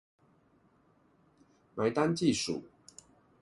[1.75, 2.63] 埋單計數